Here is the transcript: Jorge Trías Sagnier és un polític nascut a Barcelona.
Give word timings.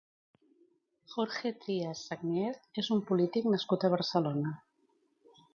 Jorge 1.15 1.51
Trías 1.65 2.01
Sagnier 2.09 2.49
és 2.85 2.91
un 2.97 3.05
polític 3.11 3.49
nascut 3.55 3.87
a 3.87 3.93
Barcelona. 3.99 4.59